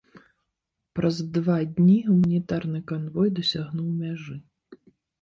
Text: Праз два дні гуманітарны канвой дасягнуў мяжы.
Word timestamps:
Праз 0.99 1.19
два 1.35 1.59
дні 1.77 1.99
гуманітарны 2.09 2.83
канвой 2.91 3.33
дасягнуў 3.39 3.89
мяжы. 4.03 4.35